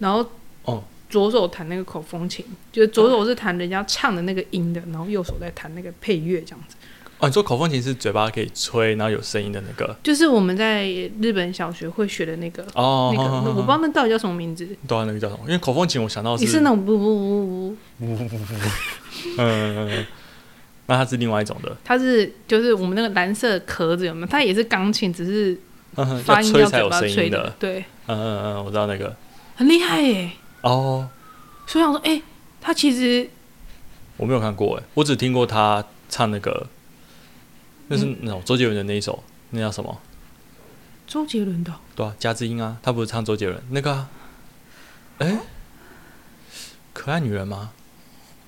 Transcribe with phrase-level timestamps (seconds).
[0.00, 0.28] 然后
[0.64, 0.82] 哦。
[1.10, 6.76] 左手弹那个口风琴，就是左手是弹人家唱的那个音的，然后右手在弹那个配乐这样子。
[7.18, 9.92] 哦，你说口风琴是嘴巴可以吹，然后有声音的那个？
[10.04, 10.86] 就是我们在
[11.20, 14.64] 日本小学会学的那个、哦，那个，我不知道那到底叫什么名字。
[14.86, 15.40] 对啊，那个叫什么？
[15.46, 18.54] 因为口风琴我想到你是那种不不不不，
[19.36, 20.06] 嗯 嗯，嗯
[20.86, 24.26] 那它是另外一种的，它是就是我们那个蓝色壳子有没有？
[24.28, 25.58] 它也是钢琴，只是
[26.24, 29.12] 发音要嘴巴吹的，，对，嗯嗯嗯，我知道那个
[29.60, 30.32] 很厉害耶。
[30.62, 31.06] 哦，
[31.66, 32.22] 所以我想说，哎、
[32.62, 33.28] 他其实
[34.16, 36.66] 我没有看过哎，我只听过他唱那个，
[37.88, 40.00] 那是嗯那种周杰伦的那一首，那叫什么？
[41.06, 44.08] 周杰伦的哦对啊，加之音啊，他不是唱周杰伦那个、啊？
[45.18, 45.38] 哎、
[46.94, 47.72] 可爱女人吗？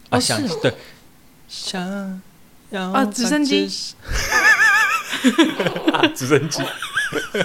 [0.09, 0.75] 啊，想、哦是哦对，
[1.47, 2.23] 想
[2.70, 3.69] 要啊直升机
[4.31, 4.52] 把
[5.93, 6.62] 啊， 直升机。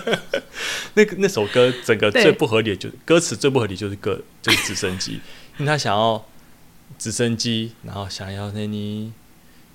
[0.95, 5.19] 那个那首歌整个最不合理的就是歌词最不合理就是歌就是直升机，
[5.57, 6.25] 因为他想要
[6.97, 9.11] 直升机，然后想要带你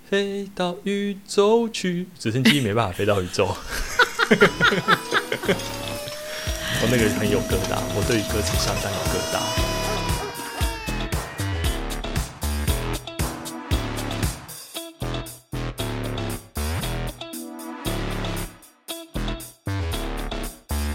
[0.08, 3.54] 飞到宇宙去，直升机没办法飞到宇宙。
[6.80, 9.81] 我 那个很有疙瘩，我对于歌词相当有疙瘩。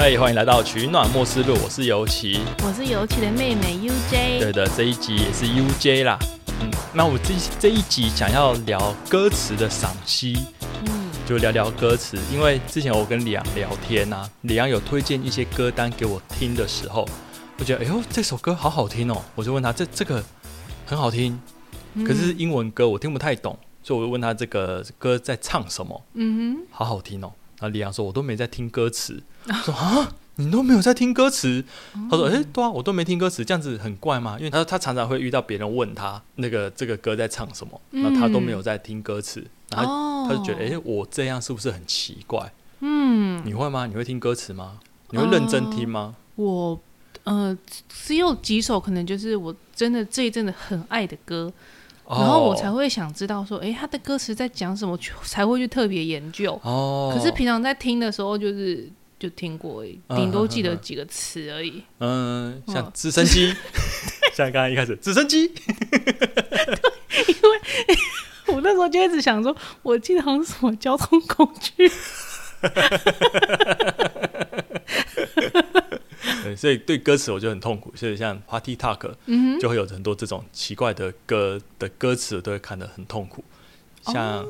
[0.10, 2.40] 嗨，欢迎来到取暖莫斯路，我是尤其。
[2.64, 6.18] 我是尤其的妹妹 UJ，对的，这一集也是 UJ 啦。
[6.62, 10.38] 嗯，那我这这一集想要聊歌词的赏析，
[10.86, 12.18] 嗯，就聊聊歌词。
[12.32, 17.06] 因为之前我跟李阳聊天啊，李阳有推荐一些歌单给我听的时候，
[17.60, 20.24] 我觉得哎呦这首歌好好听哦，我就问他这这个
[20.86, 21.38] 很好听，
[22.06, 27.34] 可是英文歌我听不太懂，所以我就问他这个歌在唱什么，嗯哼好好听哦。
[27.60, 30.16] 然后李阳说我都没在听歌词，我说啊。
[30.40, 31.66] 你都没有在听歌词？
[32.12, 34.36] 他说：“哎、对啊，我都没听歌词，这样子很怪吗？
[34.38, 42.54] 因为他说他常常会遇到别人问他那个这个歌在唱什么，嗯然后他都没有在听歌词，然，后哦他就觉得，哎、我这样是不是很奇怪？
[42.82, 43.88] 嗯，你会吗？
[43.88, 44.78] 你会听歌词吗？
[45.10, 46.16] 你会认真听吗？
[46.36, 46.80] 我
[47.24, 47.58] 呃
[47.90, 51.52] 只有几首可能就是我真的这一阵子很爱的歌，
[52.08, 56.62] 然后我才哦会想知道说，哎、他的歌词在讲什么，才会去特别研究。
[56.64, 58.88] 哦，可是平常在听的时候，就是
[59.20, 61.84] 就听过而已，嗯顶多记得几个词而已。
[62.00, 63.54] 嗯，像嗯直升机，
[64.36, 65.50] 像刚刚一开始直升机， 因
[67.50, 67.60] 为
[68.56, 71.92] 我那时候就一直想说，我记得好像是什么交通工具。
[76.44, 77.92] 对，所以对歌词我就很痛苦。
[77.96, 83.44] 所以像 Party Talk 嗯，就会有很多这种奇怪的歌的歌词，我都会看得很痛苦。
[84.06, 84.48] 像哦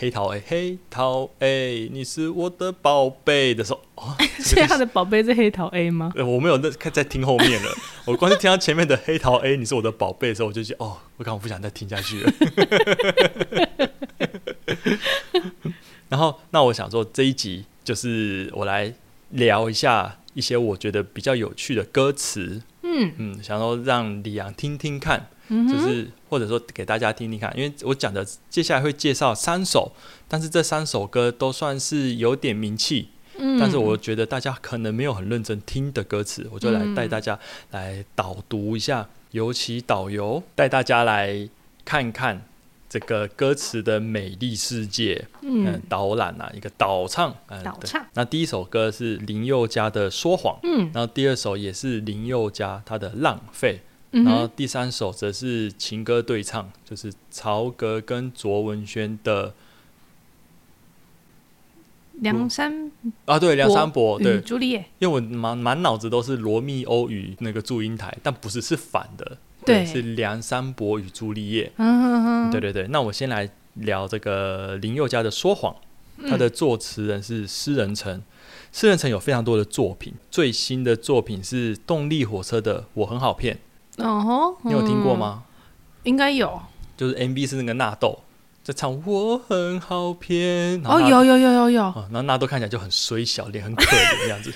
[0.00, 6.10] 黑桃 A 黑桃 A，你是我的宝贝的时候，哦， 所以他的宝贝是黑桃 A 吗？
[6.16, 7.70] 呃，我没有那看在听后面了，
[8.08, 12.32] 我光是听到前面的黑桃 A，你是我的宝贝的时候，我就觉得哦，我刚我不想再听下去了。
[16.08, 18.94] 然后，那我想说这一集就是我来
[19.32, 29.90] 聊一下一些我觉得比较有趣的歌词，嗯嗯，想说让李阳听听看，嗯，就是或者说给大家听听看，因为我讲的接下来会介绍三首，
[30.28, 33.58] 但是这三首歌都算是有点名气，嗯。
[33.58, 37.38] 但是我觉得大家可能没有很认真听的歌词，我就来嗯带大家
[37.72, 41.48] 来导读一下，尤其导游带大家来
[41.84, 42.42] 看看
[42.88, 48.06] 这个歌词的美丽世界，嗯，嗯导览啊，一个导唱，嗯对导唱。
[48.14, 50.90] 那第一首歌是林宥嘉的《说谎》，嗯。
[50.94, 53.80] 然后第二首也是林宥嘉他的《浪费》。
[54.12, 59.54] 嗯然后，第三首则是情歌对唱，就是曹格跟卓文萱的
[62.14, 62.90] 梁山
[63.24, 72.88] 啊，对，梁山伯，对，朱丽叶，因为我满满脑子都是罗密欧与那个祝英台，但不是，是反的，对是梁山伯与朱丽叶，嗯哼哼，对对对。
[72.88, 75.74] 那我先来聊这个林宥嘉的《说谎》，
[76.28, 78.20] 他的作词人是施仁成，
[78.72, 83.54] 施仁成有非常多的作品，最新的作品是动力火车的《我很好骗》，
[84.02, 85.18] 哦吼，你有听过嗯？
[85.18, 85.42] 吗？
[86.04, 86.60] 应该有
[86.96, 88.18] 就是 MV 是那个纳豆
[88.62, 94.52] 在唱我很好骗，哦，有有有有有，哦，然后纳豆看起来就很衰小，脸很可怜这样子，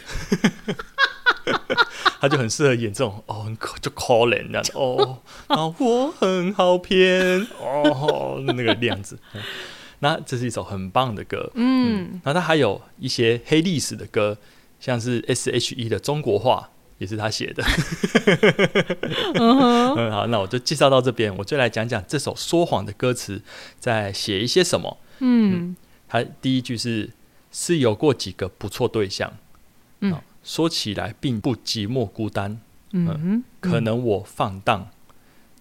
[2.20, 5.18] 他就很适合演这种哦，很可就可怜这样子哦，
[5.48, 9.18] 然后我很好骗哦，那个样子。
[9.34, 9.40] 嗯
[10.00, 14.36] 那这是一首很棒的歌，嗯然后他还有一些黑历史的歌，
[14.78, 16.68] 像是 S.H.E 的《中国话》
[16.98, 17.62] 也是他写的。
[19.34, 23.42] 嗯好，那我就介绍到这边，我就来讲讲这首说谎的歌词
[23.78, 24.98] 在写一些什么。
[25.20, 25.76] 嗯。
[26.08, 27.10] 他第一句是
[27.50, 29.32] 是有过几个不错对象，
[30.00, 30.12] 嗯。
[30.12, 32.60] 哦说起来并不寂寞孤单，
[32.90, 34.90] 嗯哼，可能我放荡，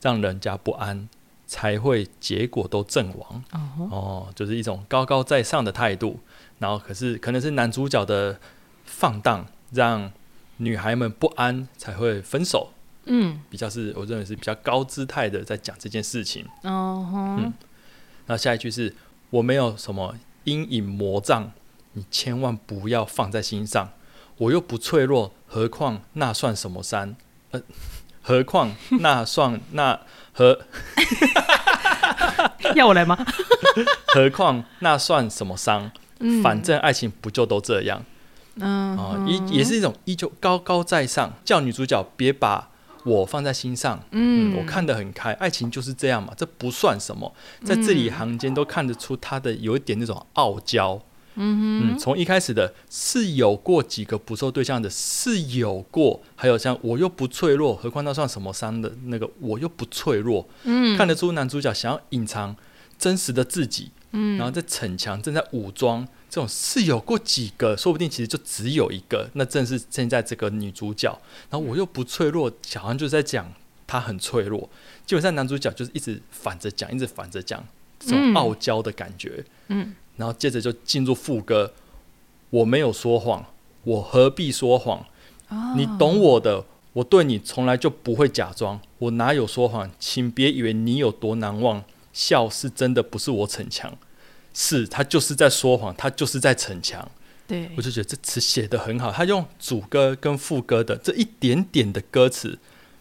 [0.01, 1.07] 让人家不安，
[1.47, 3.41] 才会结果都阵亡。
[3.89, 6.19] 哦，就是一种高高在上的态度，
[6.59, 8.37] 然后可是可能是男主角的
[8.83, 10.11] 放荡，让
[10.57, 12.71] 女孩们不安，才会分手。
[13.05, 16.45] 嗯，比较是我认为是比较高姿态的在讲这件事情。
[16.63, 17.53] 哦吼，嗯
[18.27, 18.95] 那下一句是
[19.29, 20.15] 我没有什么
[20.45, 21.51] 阴影魔障，
[21.93, 23.89] 你千万不要放在心上。
[24.37, 27.15] 我又不脆弱，何况那算什么山？
[27.51, 27.61] 呃，
[28.23, 29.99] 何况那算 那
[30.31, 30.59] 何
[32.75, 33.17] 要我来吗？
[34.07, 35.91] 何况那算什么伤？
[36.19, 38.01] 嗯，反正爱情不就都这样
[38.55, 39.15] 嗯啊？
[39.17, 42.69] 哼也也是一种依旧高高在上，叫女主角别把
[43.03, 43.99] 我放在心上。
[44.11, 47.33] 嗯，嗯，我看得很开，爱情就是这样嘛，这不算什么，
[47.63, 51.01] 在字里行间都看得出他的有一点那种傲娇。
[51.35, 62.55] 嗯从一开始的是有过几个不受对象的，是有过，还有像我又不脆弱，何况那算什么伤的那个我又不脆弱，嗯，看得出男主角想要隐藏
[62.99, 71.11] 真实的自己，嗯，然后在逞强，正在武装，这种是有过几个，说不定其实就只有一个，那正是现在这个女主角。
[71.49, 73.51] 然后我又不脆弱，好像就是在讲
[73.85, 74.69] 她很脆弱。
[75.05, 77.63] 基本上男主角就是一直反着讲，一直反着讲，
[77.99, 79.43] 这种嗯傲娇的感觉。
[79.67, 81.73] 嗯，然后接着就进入副歌，
[82.49, 83.45] 我没有说谎，
[83.83, 85.05] 我何必说谎？
[85.49, 89.89] 哦你懂我的，我对你从来就不会假装，我哪有说谎？
[89.99, 91.83] 请别以为你有多难忘，
[92.13, 93.91] 笑是真的，不是我逞强，
[94.53, 97.09] 是他就是在说谎，他就是在逞强。
[97.45, 102.57] 对我，就觉得这词写得很好，他用主歌跟副歌的这一点点的歌词，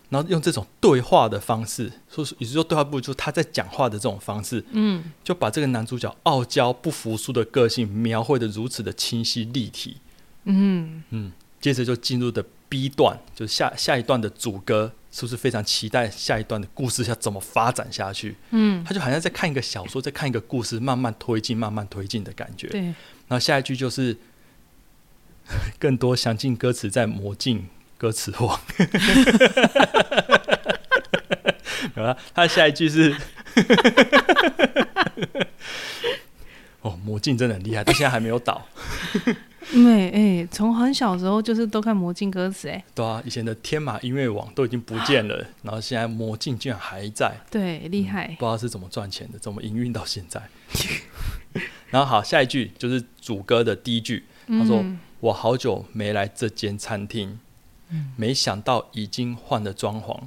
[0.08, 9.98] 然后用这种对话的方式，说是也就是说对话不如就是他在讲话的这种方式，嗯就把这个男主角傲娇不服输的个性描绘的如此的清晰立体。
[10.44, 11.30] 嗯，嗯，
[11.60, 18.34] 接着就进入的 B 段，就是下下一段的主歌，是不是非常期待下一段的故事要怎么发展下去？
[18.50, 22.66] 嗯，他就好像在看一个小说，在看一个故事慢慢推进、慢慢推进的感觉。
[22.68, 22.94] 对，然
[23.28, 24.16] 后下一句就是
[25.78, 27.68] 更多详尽歌词在魔镜
[27.98, 28.58] 歌词网。
[31.94, 33.14] 有啊，他下一句是，
[36.82, 38.60] 哦，魔镜真的很厉害，到现在还没有倒。
[39.72, 50.42] 对，哎，从很小时候就是都看魔镜歌词，哎，对啊，以前的天马音乐网都已经不见了，然后现在魔镜居然还在，对，厉害不，知道是怎么赚钱的，怎么营运到现在。
[51.90, 57.38] 然后好，下一句就是主歌的第一句，他说嗯我好久没来这间餐厅，
[58.16, 60.18] 没想到已经换了装潢。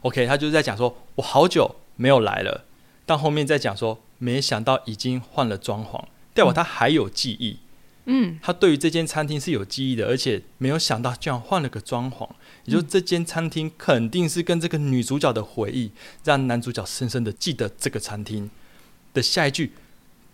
[0.00, 2.64] OK，他就是在讲说，我好久没有来了，
[3.08, 5.98] 但后面再讲说，没想到已经换了装潢，
[6.34, 7.56] 代表他还有记忆，
[8.04, 8.38] 嗯。
[8.42, 12.28] 他对于这间餐厅是有记忆的，而且没有想到居然换了个装潢，
[12.66, 15.90] 也就这间餐厅肯定是跟这个女主角的回忆，
[16.22, 18.50] 让男主角深深的记得这个餐厅。
[19.14, 19.72] 的下一句，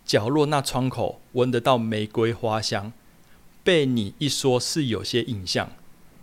[0.04, 2.92] 角落那窗口闻得到玫瑰花香，
[3.62, 5.70] 被你一说是有些印象，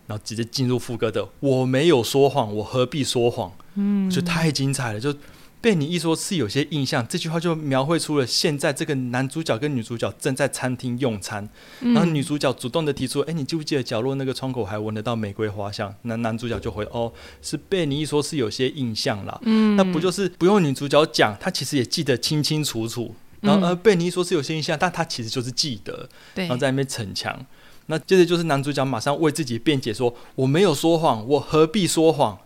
[0.07, 5.15] 然后直接进入副歌的我没有说谎，我何必说谎，嗯，就太精彩了，就。
[5.62, 11.48] 被你一说是有些印象，这句话就描绘出了现在这个男主角跟女主角正在餐厅用餐，
[11.81, 17.13] 嗯，然后女主角主动的提出：“哎、你记不记得角落那个窗口还闻得到玫瑰花香？”那男主角就回：“哦，
[17.44, 19.40] 是被你一说是有些印象啦。
[19.44, 23.14] 嗯，那不就是不用女主角讲，她其实也记得清清楚楚。
[23.42, 27.45] 然后嗯呃，被你一说是有些印象，但她其实就是记得，对然后，在那边逞强。
[27.85, 32.40] 那接着就是男主角马上为自己辩解说：“我没有说谎，我何必说谎？”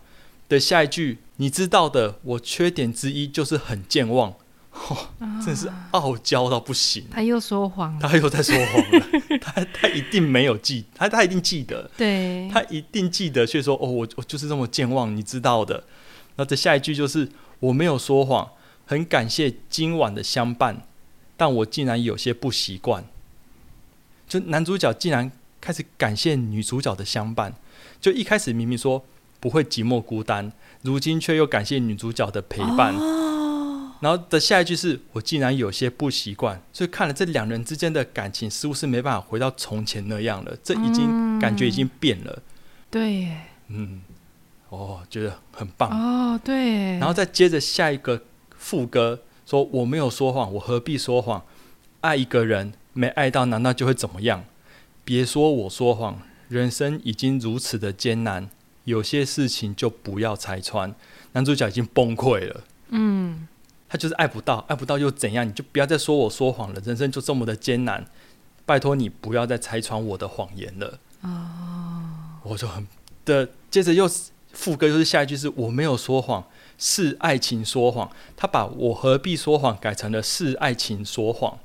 [0.48, 4.34] 的下一句，你知道的，我缺点之一就是很健忘，
[4.72, 5.08] 哦，
[5.44, 7.04] 真是傲娇到不行。
[7.10, 9.06] 他又说谎了，他又在说谎了，
[9.40, 15.84] 他他一定没有记，他他一定记得，对，他一定记得，却说哦，我我就是这么健忘，你知道的。
[16.36, 17.28] 那这下一句就是
[17.60, 18.50] 我没有说谎，
[18.84, 20.86] 很感谢今晚的相伴，
[21.36, 23.04] 但我竟然有些不习惯。
[24.28, 27.54] 就男主角竟然开始感谢女主角的相伴，
[28.00, 29.04] 就一开始明明说
[29.40, 30.52] 不会寂寞孤单，
[30.82, 32.94] 如今却又感谢女主角的陪伴。
[32.94, 42.42] 哦，然后的下一句是我竟然有些不习惯，所以看了这两人之间的感情似乎是没办法回到从前那样了，这已经、嗯感觉已经变了。
[42.90, 44.00] 对耶，嗯，
[44.70, 45.90] 哦，觉得很棒。
[45.90, 48.22] 哦，对，然后再接着下一个
[48.56, 51.42] 副歌说我没有说谎，我何必说谎？
[52.00, 54.44] 爱一个人没爱到，难道就会怎么样？
[55.04, 58.48] 别说我说谎，人生已经如此的艰难，
[58.86, 60.92] 有些事情就不要拆穿。
[61.32, 62.64] 男主角已经崩溃了。
[62.88, 63.46] 嗯，
[63.88, 65.46] 他就是爱不到，爱不到又怎样？
[65.46, 68.06] 你就不要再说我说谎了，人生就这么的艰难，
[68.64, 70.98] 拜托你不要再拆穿我的谎言了。
[71.20, 72.86] 哦，我就很
[73.24, 74.08] 的，接着又
[74.52, 76.46] 副歌就是下一句是我没有说谎，
[76.78, 78.10] 是爱情说谎。
[78.36, 81.58] 他把我何必说谎改成了是爱情说谎，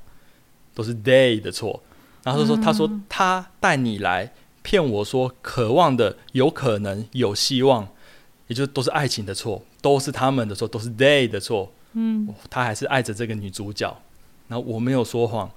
[0.74, 1.82] 都是 they 的错。
[2.24, 7.88] 然后他说他说他带你来骗我说渴望的有可能有希望，
[8.46, 11.72] 也就都是爱情的错，都是他们的错，都是 they 的错。
[11.92, 14.00] 嗯，他还是爱着这个女主角。
[14.48, 15.50] 然后我没有说谎，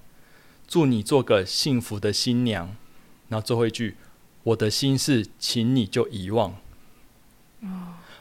[0.67, 2.75] 祝你做个幸福的新娘。
[3.29, 3.95] 然后最后一句，
[4.43, 6.55] 我的心事，请你就遗忘。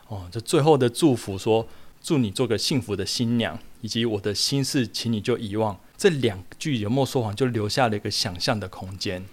[0.09, 1.67] 哦，这最后的祝福说，
[2.03, 5.79] 祝你做个幸福的新娘，以及我的心事，请你就遗忘。
[5.97, 9.25] 这两句有没有说谎，就留下了一个想象的空间。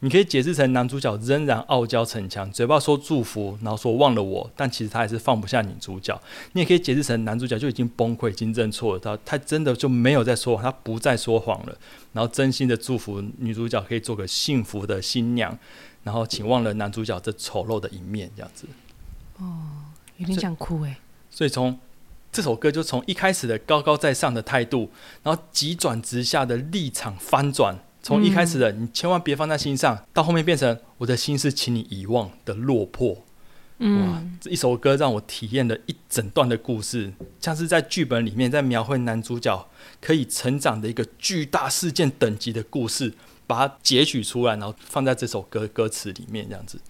[0.00, 6.20] 你可以解释成男主角仍然傲娇逞强，嘴巴说祝福，然后说忘了我，但其实他还是放不下女主角。
[6.52, 11.76] 你也可以解释成男主角就已经崩溃，已经认错了，他他真的就没有在说谎，他不再说谎了，
[12.12, 15.58] 然后真心的祝福女主角可以做个幸福的新娘，
[16.04, 18.66] 然后请忘了男主角这丑陋的一面，这样子。
[19.38, 19.58] 哦，
[20.18, 21.00] 有点想哭哎。
[21.28, 21.76] 所以从
[22.30, 24.90] 这首歌就从一开始的高高在上的态度，
[25.24, 27.76] 然后急转直下的立场翻转。
[28.08, 33.22] 从一开始的你千万别放在心上，到后面变成我的心是请你遗忘的落魄。
[33.80, 39.68] 哇，这一首歌让我体验了一整段的故事，像是在剧本里面在描绘男主角
[40.00, 43.12] 可以成长的一个巨大事件等级的故事，
[43.46, 46.80] 把它截取出来，然后放在这首歌歌词里面，这样子，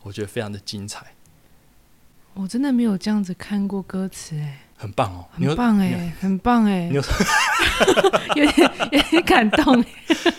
[0.00, 1.12] 我觉得非常的精彩。
[2.32, 4.60] 我真的没有这样子看过歌词，哎。
[4.84, 7.00] 很棒哦，很棒哎，很棒哎，有
[8.36, 9.82] 有点有点感动。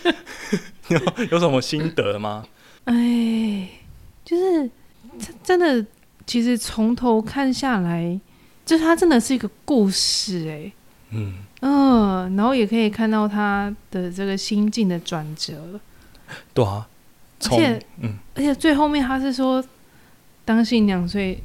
[0.90, 1.00] 有
[1.32, 2.46] 有什么心得吗？
[2.84, 3.68] 哎，
[4.24, 4.70] 就是
[5.44, 5.84] 真的，
[6.28, 8.20] 其实从头看下来，
[8.64, 10.72] 就是它真的是一个故事哎。
[11.10, 15.80] 嗯嗯，然后也可以看到他的这个心境的转折。
[16.54, 16.88] 对啊，
[17.46, 19.64] 而且嗯，而且最后面他是说，
[20.44, 21.40] 当新娘，所以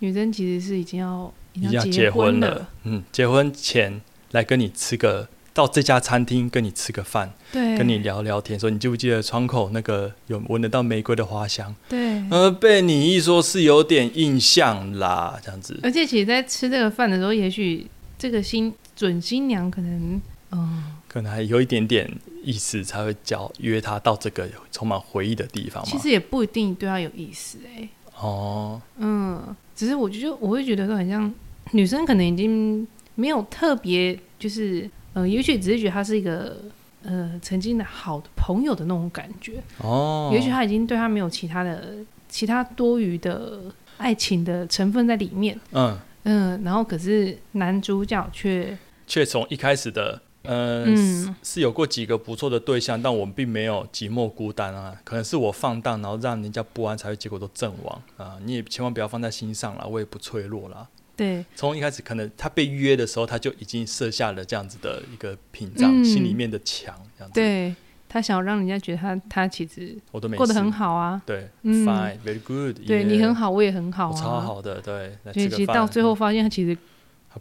[0.00, 1.32] 女生其实是已经要。
[1.54, 11.74] 要结婚了，嗯，结婚前来跟你吃个，到这家餐厅跟你吃个饭，对，跟你聊聊天，说你记不记得窗口那个有闻得到玫瑰的花香？
[11.88, 15.78] 对，呃，被你一说是有点印象啦，这样子。
[15.82, 17.86] 而且其实，在吃这个饭的时候，也许
[18.18, 20.20] 这个新准新娘可能，
[20.52, 22.10] 嗯，可能还有一点点
[22.42, 25.84] 意思，才会叫约他到这个充满回忆的地方。
[25.84, 27.86] 其实也不一定对他有意思，哎，
[28.18, 29.54] 哦，嗯。
[29.74, 31.32] 只是我觉得我会觉得说很像
[31.72, 36.56] 女生可能已经没有特别就是呃，也许只是觉得他是一个
[37.02, 40.30] 呃曾经的好的朋友的那种感觉哦。
[40.32, 41.96] 也许他已经对他没有其他的
[42.28, 43.60] 其他多余的
[43.98, 45.58] 爱情的成分在里面。
[45.72, 50.22] 嗯嗯，然后可是男主角却却从一开始的。
[50.44, 54.92] 嗯，是有过几个不错的对象，但我们并没有寂寞孤单啊。
[55.04, 58.36] 可能是我放荡，然后让人家不安，才会结果都阵亡啊。
[58.44, 60.88] 你也千万不要放在心上了，我也不脆弱了。
[61.16, 67.34] 对，从一开始可能他被约的时候，他就已经设下了这样子的一个屏障，心里面的墙，这样子。
[67.34, 67.74] 对
[68.08, 71.20] 他想让人家觉得他他其实我都没过得很好啊。
[71.24, 72.76] 对，fine very good。
[72.86, 74.80] 对你很好，我也很好啊，超好的。
[74.80, 76.76] 对，所以其实到最后发现他其实。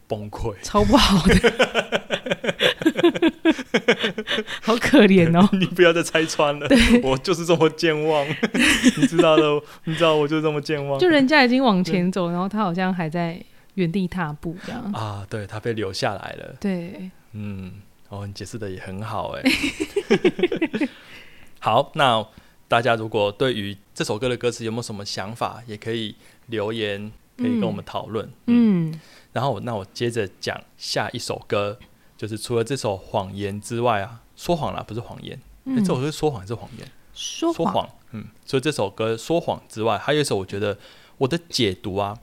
[0.08, 1.36] 崩溃，超不好的，
[4.62, 5.46] 好可怜哦！
[5.52, 6.66] 你不要再拆穿了，
[7.04, 8.26] 我就是这么健忘，
[8.96, 10.98] 你知道的，你知道我就这么健忘。
[10.98, 13.38] 就人家已经往前走，然后他好像还在
[13.76, 15.26] 原地踏步这样啊？
[15.30, 16.56] 对他被留下来了。
[16.60, 19.44] 对，嗯，哦，你解释的也很好哎。
[21.60, 22.26] 好，那
[22.68, 26.16] 大家如果对于这首歌的歌词有没有什么想法，也可以
[26.48, 28.30] 留言，可以跟我们讨论。
[28.48, 29.00] 嗯。
[29.34, 31.80] 然后，那我接着讲下一首歌，
[32.18, 35.40] 就是除了这首《谎言》之外啊，说谎了不是谎言，
[35.78, 40.78] 这首歌说谎是谎言，说谎，嗯，所以这首歌说谎之外，还有一首，我觉得
[41.18, 42.18] 我的解读啊，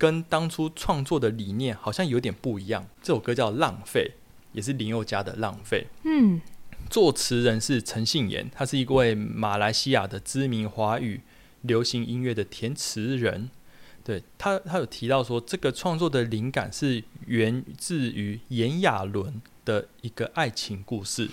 [0.00, 2.88] 跟当初创作的理念好像有点不一样。
[3.02, 4.10] 这首歌叫《浪费》，
[4.52, 6.40] 也是林宥嘉的《浪费》，嗯，
[6.88, 11.20] 作词人是陈信言，他是一位马来西亚的知名华语
[11.60, 13.50] 流行音乐的填词人。
[14.02, 21.28] 对他，他有提到说，这个创作的灵感是源自于炎亚纶的一个爱情故事，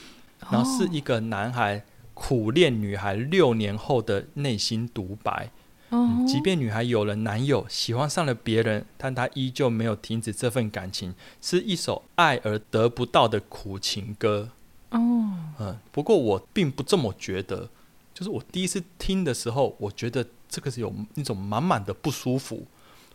[0.51, 5.49] 然后是一个男孩苦恋女孩六年后的内心独白。
[5.89, 14.49] 哦，即便女孩有了男友，喜欢上了别人，但她依旧没有停止这份感情，是一首爱而得不到的苦情歌。
[14.91, 14.99] 哦，
[15.59, 17.69] 嗯，不过我并不这么觉得，
[18.13, 20.25] 就是我第一次听的时候，我觉得。
[20.49, 22.65] 这个是有那种满满的不舒服，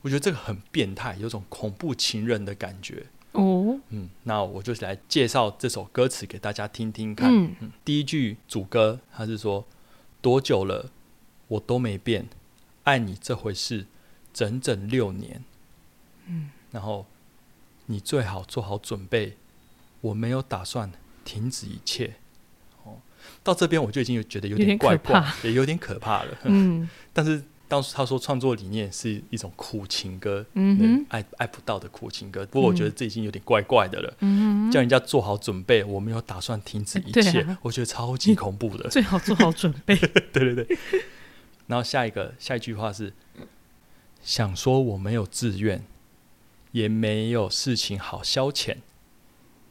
[0.02, 3.06] 我觉得这个很变态，有种恐怖情人的感觉。
[3.32, 7.34] 哦，嗯，那我就来介绍这首歌词给大家听听看。
[7.34, 9.64] 嗯，第一句主歌，他是说：
[10.20, 10.90] 多久了，
[11.48, 12.28] 我都没变，
[12.84, 13.86] 爱你这回事，
[14.32, 15.44] 整整六年。
[16.26, 17.06] 嗯，然后
[17.86, 19.36] 你最好做好准备，
[20.00, 20.90] 我没有打算
[21.24, 22.14] 停止一切。
[22.84, 22.98] 哦，
[23.42, 26.38] 到这边我就已经有觉得有点怪怪，也有点可怕了。
[26.44, 27.42] 嗯， 但是。
[27.68, 32.44] 当时他说创作理念是一种苦情歌，嗯爱爱不到的苦情歌。
[32.44, 34.14] 不过我觉得这已经有点怪怪的了。
[34.20, 38.90] 嗯叫人家做好准备，我没有打算停止一切，我觉得超级恐怖的。
[38.90, 39.96] 最好做好准备。
[39.96, 40.12] 对
[40.54, 40.78] 对对。
[41.66, 43.12] 然后下一个下一句话是：
[44.22, 45.84] 想说我没有自愿，
[46.72, 48.78] 也没有事情好消遣，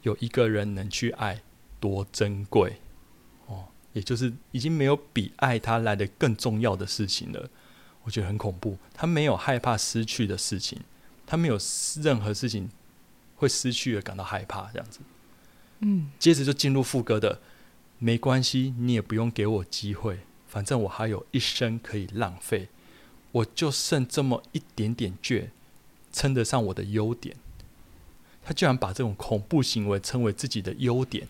[0.04, 1.42] 有一个人能去爱，
[1.80, 2.78] 多珍贵
[3.48, 3.66] 哦！
[3.94, 7.50] 也就是已经没有比爱他来的更重要的事情了。
[8.04, 8.78] 我觉得很恐怖。
[8.94, 10.80] 他没有害怕失去的事情，
[11.28, 11.58] 他没有
[12.02, 12.70] 任何事情
[13.36, 15.00] 会失去而感到害怕，这样子。
[15.80, 17.40] 嗯，接着就进入副歌的，
[18.00, 20.22] 没关系，你也不用给我机会，
[20.52, 22.68] 反正我还有一生可以浪费，
[23.32, 25.48] 我就剩这么一点点倔，
[26.12, 27.38] 称得上我的优点。
[28.44, 31.26] 他居然把这种恐怖行为称为自己的优点。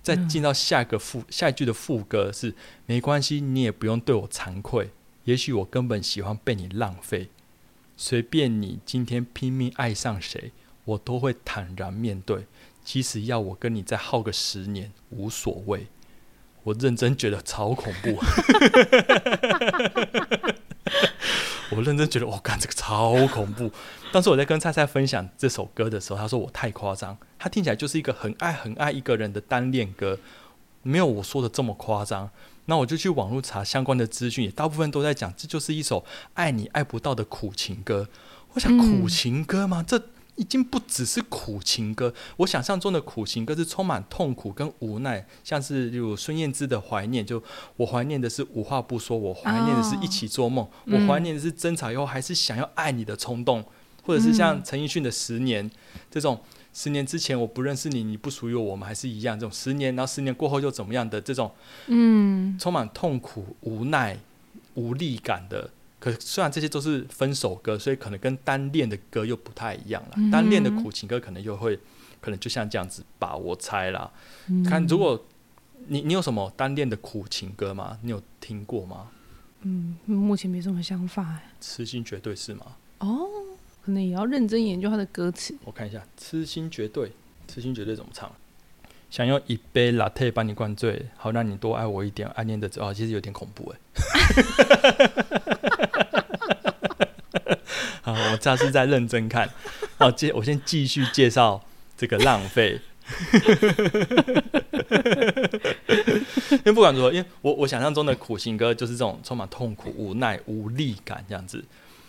[0.00, 2.54] 再进到下一个副下一句的副歌是，
[2.86, 4.90] 没关系，你也不用对我惭愧。
[5.24, 7.30] 也许我根本喜欢被你浪费，
[7.96, 10.52] 随便你今天拼命爱上谁，
[10.84, 12.46] 我都会坦然面对。
[12.84, 15.88] 即使要我跟你再耗个十年，无所谓。
[16.66, 18.18] 我认真觉得超恐怖，
[21.70, 23.70] 我认真觉得我干这个超恐怖。
[24.10, 30.18] 当时我在跟菜菜分享这首歌的时候，他说我太夸张，他听起来就是一个很爱很爱一个人的单恋歌，
[30.82, 32.28] 没有我说的这么夸张。
[32.64, 36.04] 那我就去网络查相关的资讯，也大部分都在讲，这就是一首
[36.34, 38.08] 爱你爱不到的苦情歌。
[38.54, 39.84] 我想苦情歌吗？
[39.86, 40.02] 这
[40.36, 42.14] 已经不只是苦情歌。
[42.38, 47.42] 我想象中的苦情歌是充满痛苦跟无奈，像是例如孙燕姿的怀念，就
[47.76, 53.64] 我怀念的是无话不说，我怀念的是一起做梦，我怀念的是争吵以后还是想要爱你的冲动，
[54.04, 55.70] 或者是像陈奕迅的十年
[56.10, 56.40] 这种。
[56.78, 59.34] 十年之前我不认识你，你不属于我，我们还是一样。
[59.40, 61.50] 这种十年，然后十年过后又怎么样的这种，
[61.86, 64.18] 嗯，充满痛苦、无奈、
[64.74, 65.70] 无力感的。
[66.06, 70.16] 可虽然这些都是分手歌，所以可能跟单恋的歌又不太一样了。
[70.30, 71.76] 单恋的苦情歌可能又会，
[72.20, 73.34] 可能就像这样子吧。
[73.36, 74.12] 我猜啦，
[74.64, 75.26] 看如果
[75.88, 77.98] 你你有什么单恋的苦情歌吗？
[78.02, 79.08] 你有听过吗？
[79.62, 81.40] 嗯，目前没什么想法。
[81.60, 82.76] 痴心绝对是吗？
[83.00, 83.28] 哦。
[83.84, 85.56] 可能也要认真研究他的歌词。
[85.64, 87.08] 我看一下，《痴心绝对》，
[87.46, 88.30] 《痴心绝对》怎么唱？
[89.08, 92.28] 想用一杯 latte 把你灌醉，好让你多爱我一点。
[92.30, 93.78] 暗恋的哦，其实有点恐怖哎。
[95.75, 95.75] 好，
[98.52, 99.48] 我这次在认真看。
[99.98, 101.62] 好，接我先继续介绍
[101.96, 102.80] 这个浪费。
[106.50, 111.64] 因为不管如何，因为我我想象中的苦行歌就是这种充满痛苦、无奈、无力感这样子。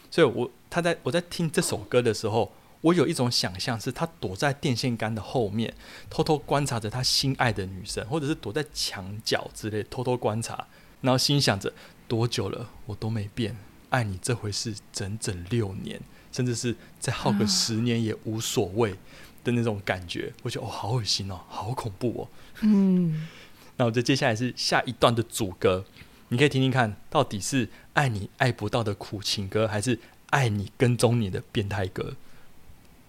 [0.10, 5.73] 所以，我他在我在听这首歌的时候，我有一种想象，是他躲在电线杆的后面，
[6.10, 10.65] 偷偷观察着他心爱的女生，或者是躲在墙角之类偷偷观察，
[11.02, 11.71] 然后心想着
[12.08, 13.56] 多久了我都没变，
[13.89, 16.00] 爱你这回事整整六年，
[16.31, 18.95] 甚至是再耗个十年也无所谓
[19.43, 22.27] 的那种感觉，我觉得哦，好恶心哦，好恐怖哦。
[22.61, 23.27] 嗯，
[23.77, 25.85] 那我就接下来是下一段的主歌。
[26.29, 29.97] 你可以听听看，到底是爱你爱不到的苦情歌，还是
[30.31, 32.15] 爱你跟踪你的变态歌？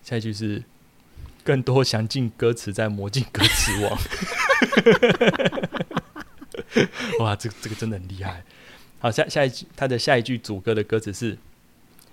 [0.04, 0.62] 下一句是
[1.42, 3.98] 更多详尽歌词在魔镜歌词网。
[7.20, 8.44] 哇，这个这个真的很厉害。
[9.00, 11.38] 好，下下一句，他的下一句主歌的歌词是：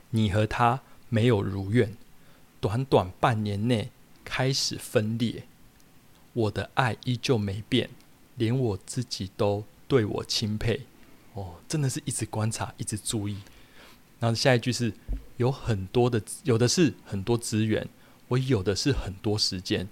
[0.09, 1.95] 你和他没有如愿，
[2.59, 3.89] 短短半年内
[4.23, 5.43] 开始分裂，
[6.33, 7.89] 我的爱依旧没变，
[8.35, 10.81] 连我自己都对我钦佩。
[11.33, 13.37] 哦，真的是一直观察，一直注意。
[14.19, 14.93] 然后下一句是
[15.37, 17.87] 有很多的，有的是很多资源，
[18.29, 19.87] 我有的是很多时间，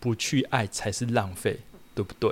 [0.00, 1.60] 不去爱才是浪费，
[1.94, 2.30] 对不对？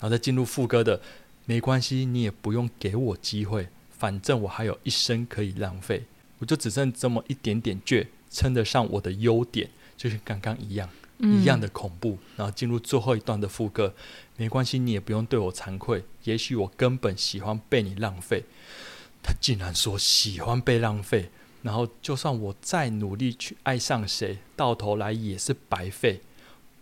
[0.00, 1.00] 后再进入副歌的，
[1.44, 6.04] 没关系，你也不用给我机会，反正我还有一生可以浪费，
[6.44, 10.86] 我就只剩这么一点点倔，称得上我的优点，就是刚刚一样。
[11.20, 13.94] 一样的恐怖，然后进入最后一段的副歌，
[14.36, 16.04] 没关系，你也不用对我惭愧。
[16.24, 18.42] 也许我根本喜欢被你浪费。
[19.22, 21.30] 他竟然说喜欢被浪费，
[21.62, 26.20] 然后就算我再努力去爱上谁，到头来也是白费，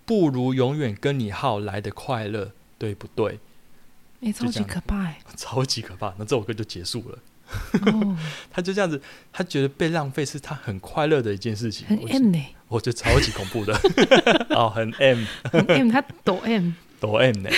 [0.07, 3.38] 不如永远跟你耗来的快乐，对不对？
[4.22, 6.14] 哎，超级可怕，哎， 超级可怕。
[6.18, 7.18] 那这首歌就结束了。
[7.87, 8.16] 哦，
[8.50, 9.00] 他就这样子，
[9.32, 11.87] 他觉得被浪费是他很快乐的一件事情。
[11.87, 13.74] 很 M 呢，我觉得超级恐怖的。
[14.50, 17.50] 哦，很 M，很 M，他抖 M，抖 M 呢。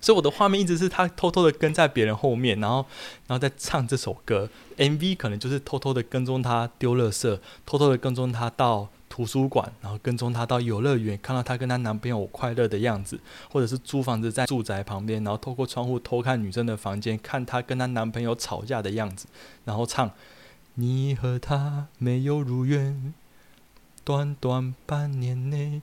[0.00, 2.86] 所以我的画面一直是他偷偷的跟在别人后面，然后
[3.26, 4.48] 然后再唱这首歌。
[4.76, 13.18] MV 可能就是偷偷的跟踪他丢垃圾，偷偷的跟踪他到图书馆，然后跟踪他到游乐园，看到他跟她男朋友快乐的样子，
[13.50, 19.26] 或者是租房子在住宅旁边，然后透过窗户偷看女生的房间，看她跟她男朋友吵架的样子，
[19.64, 20.12] 然后唱
[20.74, 23.12] 你和他没有如愿，
[24.04, 25.82] 短短半年内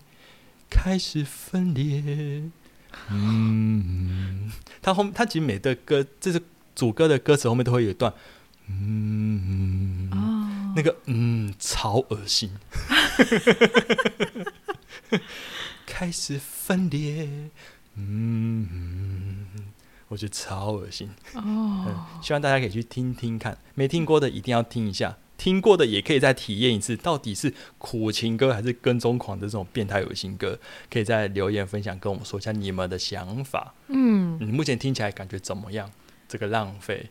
[0.70, 2.50] 开始分裂。
[3.10, 6.42] 嗯，他后他其实每的歌，这是
[6.76, 8.12] 主歌的歌词后面都会有一段。
[8.68, 12.52] 嗯，哦，那个嗯，超恶心，
[15.86, 17.30] 开始分裂，
[17.96, 19.46] 嗯，
[20.08, 21.10] 我觉得超恶心。
[21.34, 22.08] 哦。
[22.24, 30.60] 希望大家可以去听听看，没听过的一定要听一下，听过的也可以再体验一次，到底是苦情歌还是跟踪狂的这种变态恶心歌？
[30.92, 33.74] 可以在留言分享跟我们说一下你们的想法。
[33.88, 35.92] 嗯，你目前听起来感觉怎么样？
[36.28, 37.10] 这个浪费。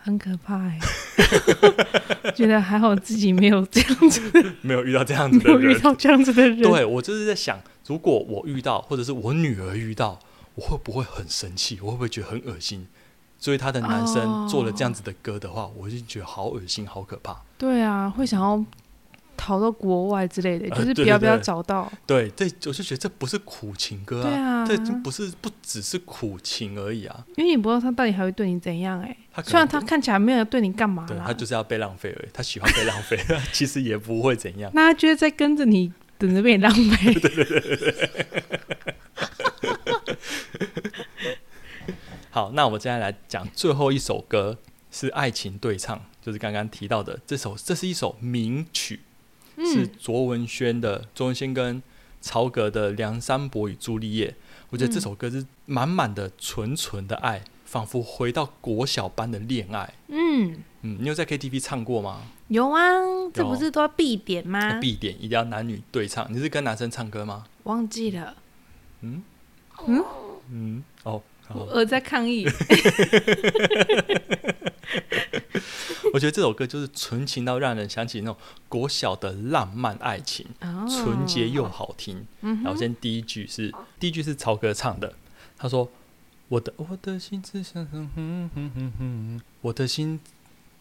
[0.00, 0.78] 很可怕哎，
[2.34, 4.22] 觉得还好自己没有这样子，
[4.62, 6.62] 没有遇到这样子的人，遇到这样子的人。
[6.62, 10.20] 对我就是在想，如果我遇到，或者是我女儿遇到，
[10.54, 11.78] 我会不会很生气？
[11.82, 12.86] 我会不会觉得很恶心？
[13.38, 17.40] 所以他的男生做了这样子的歌的话，我就觉得好恶心，好可怕。
[17.56, 18.64] 对啊，会想要。
[19.40, 21.88] 逃到国外之类的，就是不要不要找到。
[22.04, 27.24] 对对，我就觉得这不是苦情歌啊，这不是不只是苦情而已啊。
[27.36, 29.16] 因为你不知道他到底还会对你怎样哎。
[29.44, 32.28] 虽然他看起来没有对你干嘛，对他就是要被浪费而已。
[32.32, 33.16] 他喜欢被浪费，
[33.54, 34.72] 其实也不会怎样。
[34.74, 37.14] 那他就是在跟着你，等着被你浪费。
[37.14, 38.10] 对对对对对。
[42.38, 44.56] 好，那我们接下来讲最后一首歌，
[44.92, 49.00] 是爱情对唱，就是刚刚提到的这首，这是一首名曲。
[49.56, 51.82] 是卓文萱的，卓文萱跟
[52.20, 54.30] 曹格的《梁山伯与朱丽叶》，
[54.70, 59.94] 我觉得这首歌是满满的纯纯的爱，仿佛回到国小般的恋爱。
[60.06, 62.20] 嗯嗯，你有在 KTV 唱过吗？
[62.46, 62.80] 有啊，
[63.34, 64.78] 这不是都要必点吗？
[64.78, 66.32] 必点一定要男女对唱。
[66.32, 67.46] 你是跟男生唱歌吗？
[67.64, 68.36] 忘记了。
[69.00, 69.24] 嗯
[69.88, 70.04] 嗯
[70.52, 71.20] 嗯，哦。
[71.54, 72.46] 我在抗议。
[76.14, 78.36] 我觉得这首歌就是纯情到让人想起那种
[78.68, 80.46] 国小的浪漫爱情，
[80.88, 82.26] 纯洁又好听。
[82.40, 85.14] 然后先第一句是第一句是曹格唱的，
[85.58, 85.90] 他说
[86.48, 90.18] ：“我的我的心只想哼哼哼哼哼，我的心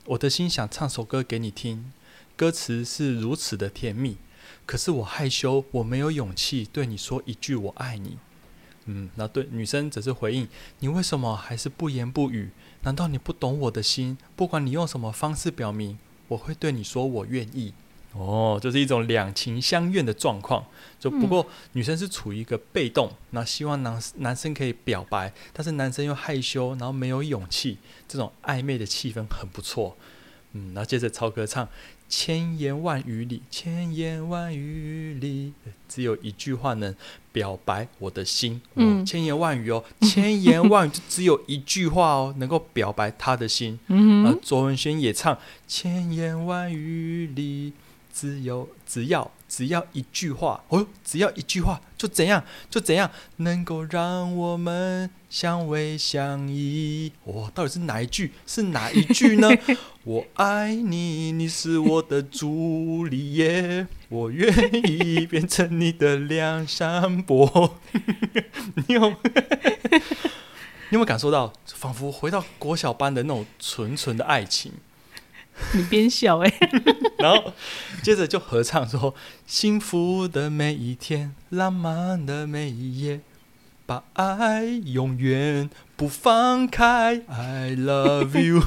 [0.06, 1.91] 我的心想唱首歌给你听，
[2.38, 4.15] 歌词是如此的甜蜜，
[4.65, 8.17] 可是我害羞，我没有勇气对你说一句我爱你。”
[8.88, 10.47] 嗯，那对女生则是回应
[10.80, 12.50] ：“你为什么还是不言不语？
[12.84, 14.17] 难道你不懂我的心？
[14.36, 15.97] 不管你用什么方式表明，
[16.30, 17.73] 我会对你说我愿意。”
[18.13, 20.65] 哦，就是一种两情相悦的状况。
[21.00, 29.95] 就不过女生是处于一个被动，那希望男男生可以表白，但是男生又害羞，然后没有勇气，这种暧昧的气氛很不错。
[30.54, 31.67] 嗯，然后接着超哥唱。
[32.10, 35.54] 千言万语里，千言万语里，
[35.89, 36.96] 只有一句话能
[37.32, 38.62] 表白我的心。
[38.76, 43.78] 嗯，千言万语哦，千言万语就只有一句话哦， 能够表白他的心。
[43.88, 47.74] 嗯啊，卓文萱也唱，千言万语里。
[48.19, 57.12] 只有只要只要一句话哦，只要一句话就怎样就怎样，能够让我们相偎相依。
[57.25, 58.32] 哇，到底是哪一句？
[58.47, 59.47] 是哪一句呢？
[60.03, 64.51] 我爱你，你是我的朱丽叶，我愿
[64.89, 67.77] 意变成你的梁山伯。
[68.88, 74.71] 你有你有没有感受到，仿佛回到国小班的那种纯纯的爱情？
[75.74, 76.54] 你边笑哎，
[77.20, 77.54] 然后
[78.02, 79.13] 接着就合唱说
[79.46, 83.22] ：“幸福的每一天，浪漫的每一夜，
[83.86, 87.22] 把爱永远不放开。
[87.28, 88.63] I love you。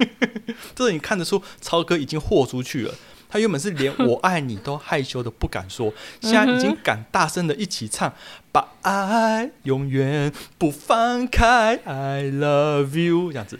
[0.74, 2.94] ”这你看得出超哥已经豁出去了。
[3.28, 8.12] 他原本是连我爱你都害羞的不敢说，现在已经敢大声的一起唱
[8.52, 11.76] ：“把爱永远不放开。
[11.84, 13.58] I love you。”这样子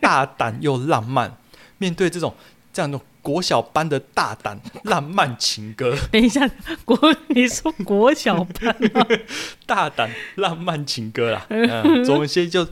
[0.00, 1.38] 大胆又浪漫。
[1.78, 2.34] 面对这种
[2.72, 6.48] 这样的国小班的大胆浪漫情歌， 等一下，
[6.84, 8.76] 国你说国小班
[9.64, 12.66] 大胆浪漫情歌啦，嗯，卓文萱就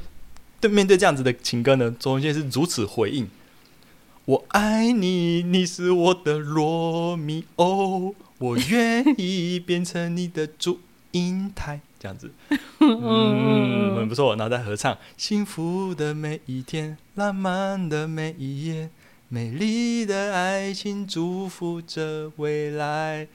[0.61, 3.29] 对面对这样子的情歌呢，卓文萱是如此回应：
[4.25, 10.81] 我爱你，你是我的罗密欧，我愿意变成你的祝
[11.13, 12.29] 英台，这样子，
[12.81, 14.35] 嗯，很不错。
[14.35, 18.91] 然后再合唱：幸福的每一天，浪漫的每一夜。
[19.29, 23.27] 美丽的爱情祝福着未来，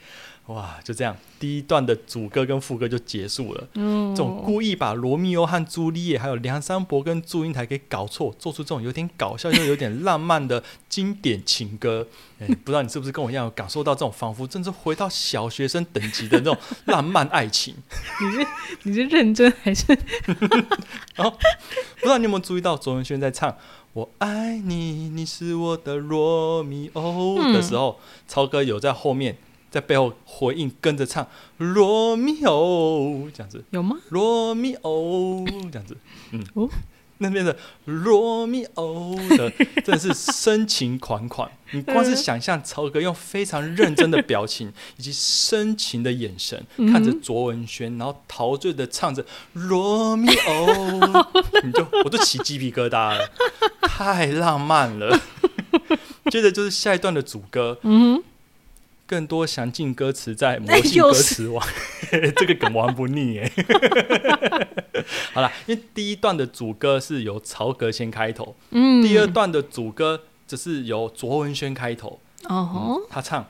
[0.48, 3.68] 哇，就这样，第一段的主歌跟副歌就结束了。
[3.74, 12.06] 嗯，这种故意把罗密欧和朱丽叶，还有梁山伯跟祝英台给搞错，做出这种有点搞笑又有点浪漫的经典情歌。
[12.40, 16.56] 哎，不知道你是不是跟我一样，感受到这种仿佛真是回到小学生等级的那种
[16.86, 17.74] 浪漫爱情？
[18.22, 18.46] 你是
[18.84, 19.86] 你是认真还是？
[21.14, 23.54] 然 后不知道你有没有注意到卓文萱在唱
[23.92, 29.36] “我爱你，你是我的罗密欧”的时候，超哥有在后面。
[29.70, 31.24] 在背后回应，跟着唱
[31.58, 33.96] 《罗密欧》这样子，有吗？
[34.10, 35.96] 罗密欧这样子，
[36.32, 36.68] 嗯，哦，
[37.18, 39.50] 那边的罗密欧的
[39.84, 41.50] 真的是深情款款。
[41.72, 50.66] 你光是想象曹格用非常认真的表情以及深情的眼神看着卓文萱，然后陶醉的唱着《罗密欧》，
[51.64, 53.30] 你就我都起鸡皮疙瘩了，
[53.82, 55.20] 太浪漫了。
[56.30, 58.22] 接着就是下一段的主歌，嗯。
[59.08, 61.66] 更多详尽歌词在魔性歌词网，
[62.36, 63.52] 这个梗玩不腻耶。
[65.32, 72.20] 好了，因为第一段的主歌是由曹格先开头，嗯，第二段的主歌则是由卓文萱开头。
[72.44, 73.46] 哦，他唱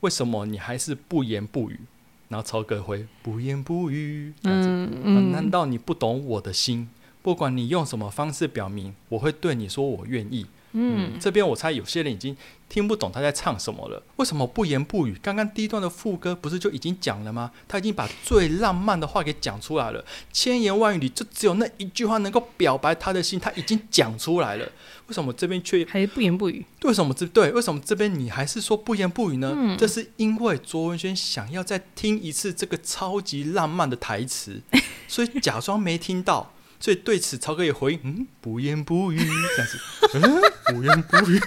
[0.00, 1.80] 为什么你还是不言不语？
[2.28, 4.32] 然后曹格回不言不语。
[4.44, 6.88] 嗯嗯，难道你不懂我的心？
[7.22, 10.46] 不管你用什么方式表明，我会对你说我愿意。
[10.76, 12.36] 嗯，这边我猜有些人已经
[12.68, 14.02] 听不懂他在唱什么了。
[14.16, 15.16] 为什么不言不语？
[15.22, 17.52] 刚刚第一段的副歌不是就已经讲了吗？
[17.68, 24.68] 他已经把最浪漫的话给讲出来了，千言万语里就只有那一句话能够表白他的心，他已经讲出来了。
[25.06, 26.64] 为什么这边却还不言不语？
[26.82, 27.52] 为什么这对？
[27.52, 29.76] 为什么这边你还是说不言不语呢？
[29.78, 34.60] 这是因为卓文萱想要再听一次这个超级浪漫的台词，
[35.06, 36.53] 所以假装没听到。
[36.80, 39.78] 所以对此，曹哥也回应：“嗯，不言不语这样子，
[40.14, 41.40] 嗯，不言不语。”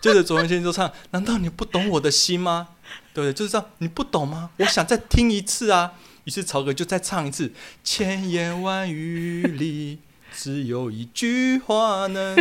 [0.00, 2.68] 接着卓文萱就唱：“难道你不懂我的心吗？”
[3.12, 3.32] 对不对？
[3.32, 4.50] 就是这样，你不懂吗？
[4.58, 5.94] 我想再听一次啊。
[6.24, 9.98] 于是曹哥就再唱一次：“千言万语里，
[10.32, 12.36] 只有一句话能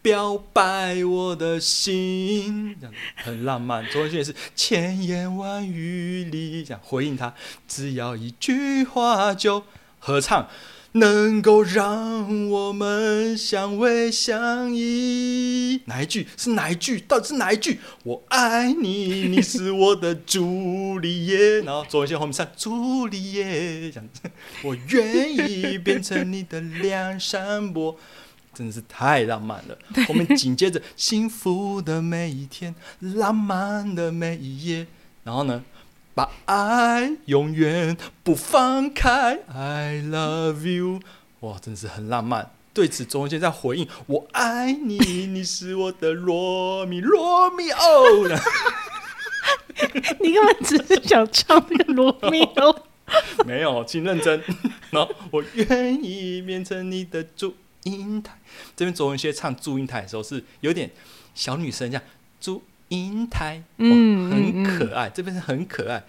[0.00, 3.84] 表白我的心。”这样很浪漫。
[3.86, 7.34] 卓文萱也是：“千言万语里，这样回应他，
[7.66, 9.64] 只要一句话就。”
[10.04, 10.48] 合唱
[10.94, 16.98] 能够让我们相偎相依，哪一句是哪一句？
[17.00, 17.78] 到底是哪一句？
[18.02, 21.62] 我爱你，你是我的朱丽叶。
[21.62, 24.28] 然后左文先后面唱朱丽叶，这样子。
[24.64, 27.96] 我愿意变成你的梁山伯，
[28.52, 29.78] 真的是太浪漫了。
[30.08, 34.88] 后面紧接着幸福的每一天，浪漫的每一夜。
[35.22, 35.62] 然后呢？
[36.14, 41.00] 把爱永远不放开，I love you，
[41.40, 42.50] 哇，真是很浪漫。
[42.74, 48.28] 对此，钟文轩在回应：“我爱你，你是我的罗密罗密欧。
[50.20, 52.76] ”你根本只是想唱那个罗密欧，
[53.44, 54.42] 没有，请认真。
[54.90, 58.38] 然 后，我愿意变成你的祝英台。
[58.76, 60.90] 这边卓文轩唱祝英台的时候，是有点
[61.34, 62.02] 小女生这样
[62.40, 62.62] 祝。
[62.92, 65.08] 银台，嗯，很可爱。
[65.08, 66.04] 这边是很可爱，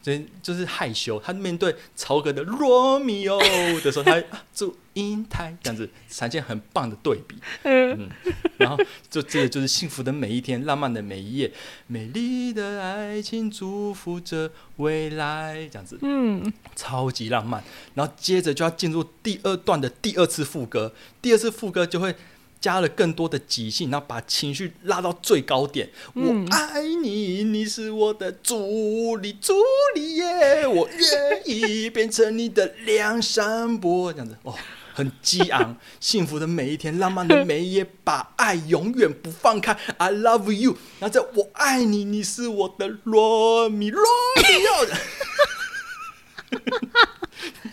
[0.00, 1.20] 就就是害羞。
[1.20, 3.38] 他面对曹格的罗密欧
[3.80, 4.22] 的时候，他
[4.54, 7.36] 祝银台这样子，产生很棒的对比。
[7.64, 8.08] 嗯，
[8.56, 11.52] 然后就这个就是幸福的每一天，浪漫的每一夜，
[11.86, 17.62] 美丽的爱情祝福着未来，这样子，嗯，超级浪漫。
[17.92, 22.14] 然后接着就要进入第二段的第二次副歌，第二次副歌就会。
[22.62, 25.90] 加了更多的即兴，然后把情绪拉到最高点。
[26.14, 29.52] 我爱你，你是我的助理，助
[29.96, 30.64] 理耶！
[30.66, 34.54] 我愿意变成你的梁山伯，这样子哦，
[34.94, 39.76] 很激昂，幸福的每一天，浪漫的每一夜，把爱永远不放开。
[39.98, 44.04] I love you，然后在我爱你，你是我的罗密罗
[44.36, 44.86] 密欧。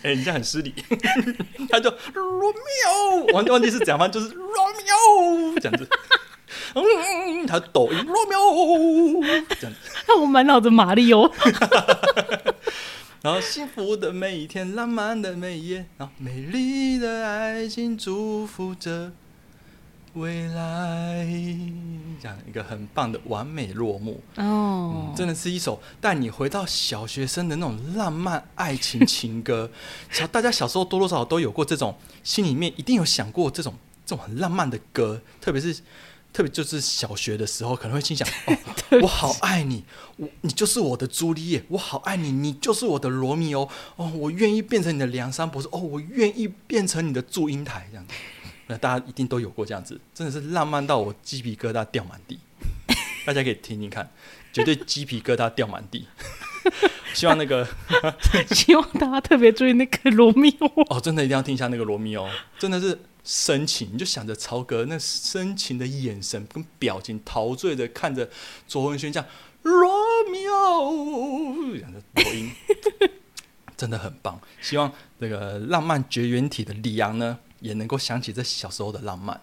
[0.02, 0.74] 哎，你这样很失礼。
[1.68, 5.88] 他就罗密欧，忘记忘记是怎样，就是罗密欧这样子。
[6.74, 10.12] 嗯，他抖音罗密欧这样子。
[10.20, 11.30] 我满脑子马里欧。
[13.22, 19.12] 然后幸福的每一天，浪漫的每一夜，然后美丽的爱情祝福着。
[20.14, 21.24] 未来，
[22.20, 29.70] 这样一个很棒的完美落幕哦，真的是一首带你回到小学生的那种浪漫爱情情歌。
[30.10, 33.72] 小大家小时候多多少少都有过这种，心里面一定有想过这种
[34.04, 35.72] 这种很浪漫的歌，特别是
[36.32, 38.56] 特别就是小学的时候，可能会心想： 哦，
[39.02, 39.84] 我好爱你，
[40.16, 48.12] 我你就是我的朱丽叶，我好爱你，你就是我的罗密欧，哦，我愿意变成你的梁山伯，哦，我愿意变成你的祝英台，这样子。
[48.70, 52.38] 那大家一定都有过这样子，真的是浪漫到我鸡皮疙瘩掉满地。
[53.26, 54.08] 大家可以听听看，
[54.52, 56.06] 绝对鸡皮疙瘩掉满地。
[57.12, 57.66] 希望那个，
[58.54, 62.28] 希望大家特别注意那个罗密欧哦，真的一定要听一下那个罗密欧，
[62.58, 68.30] 真的是深情，你就想着曹格那深情的眼神跟表情，陶醉的看着
[68.68, 69.28] 卓文萱这样
[69.62, 69.90] 罗
[70.30, 72.52] 密欧这样的抖音，
[73.76, 74.40] 真的很棒。
[74.60, 79.40] 希望那个浪漫绝缘体的李阳呢，也能够想起这小时候的浪漫。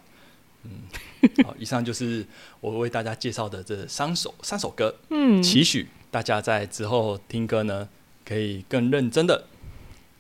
[0.64, 0.72] 嗯，
[1.46, 2.26] 好，以上就是
[2.60, 5.88] 我为大家介绍的这三首三首歌，嗯，期许。
[6.10, 7.88] 大家在之后听歌呢，
[8.26, 9.46] 可以更认真的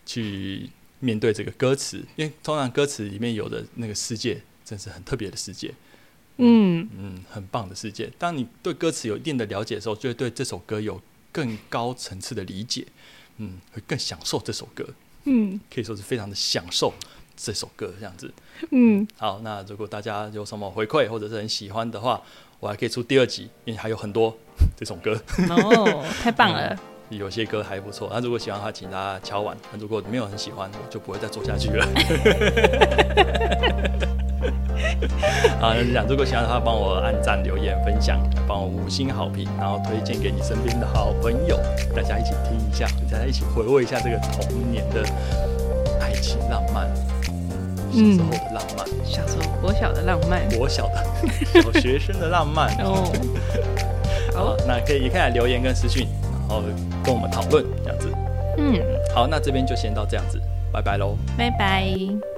[0.05, 5.73] 去面对这个歌词，因为通常歌词里面有的那个世界，真是很特别的世界，
[6.35, 8.11] 嗯嗯，很棒的世界。
[8.19, 12.85] 当你对歌词有一定的了解的时候，就会对这首歌有更高层次的理解，
[13.37, 14.87] 嗯，会更享受这首歌，
[15.23, 16.93] 嗯，可以说是非常的享受
[17.37, 18.29] 这首歌这样子，
[18.71, 19.07] 嗯。
[19.17, 22.21] 好，那如果大家有什么回馈或者是很喜欢的话，
[22.59, 24.35] 我还可以出第二集，因为还有很多。
[24.75, 25.15] 这首歌
[25.49, 26.75] 哦，太棒了！
[27.09, 28.09] 有些歌还不错。
[28.11, 31.85] 那如果喜欢的话，请大家敲完；那如果没有很喜欢，我就不会再做下去了。
[35.61, 41.55] 啊，那讲，如果喜欢的话，帮我按赞、留言、分享，帮我五星好评，然后推荐给你身边的好朋友，
[41.95, 45.03] 大家一起听一下，大家一起回味一下这个童年的
[46.01, 46.89] 爱情浪漫，
[47.91, 51.05] 小时候的浪漫，小时候国小的浪漫，国小的
[51.61, 53.11] 小学生的浪漫哦。
[54.35, 56.63] 好，那可以也可以来留言跟私讯，然后
[57.03, 58.11] 跟我们讨论这样子。
[58.57, 58.79] 嗯，
[59.13, 60.39] 好，那这边就先到这样子，
[60.71, 62.36] 拜拜喽，拜拜。